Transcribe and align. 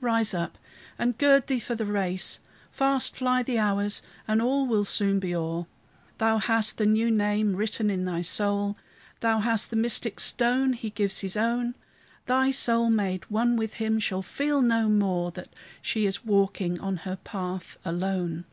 rise 0.00 0.32
up! 0.32 0.56
and 0.98 1.18
gird 1.18 1.48
thee 1.48 1.58
for 1.58 1.74
the 1.74 1.84
race! 1.84 2.40
Fast 2.70 3.14
fly 3.14 3.42
the 3.42 3.58
hours, 3.58 4.00
and 4.26 4.40
all 4.40 4.66
will 4.66 4.86
soon 4.86 5.18
be 5.18 5.34
o'er. 5.34 5.66
Thou 6.16 6.38
hast 6.38 6.78
the 6.78 6.86
new 6.86 7.10
name 7.10 7.54
written 7.54 7.90
in 7.90 8.06
thy 8.06 8.22
soul; 8.22 8.78
Thou 9.20 9.40
hast 9.40 9.68
the 9.68 9.76
mystic 9.76 10.18
stone 10.18 10.72
He 10.72 10.88
gives 10.88 11.18
his 11.18 11.36
own. 11.36 11.74
Thy 12.24 12.50
soul, 12.50 12.88
made 12.88 13.30
one 13.30 13.54
with 13.54 13.74
him, 13.74 13.98
shall 13.98 14.22
feel 14.22 14.62
no 14.62 14.88
more 14.88 15.30
That 15.30 15.52
she 15.82 16.06
is 16.06 16.24
walking 16.24 16.80
on 16.80 16.96
her 17.04 17.16
path 17.16 17.76
alone. 17.84 18.46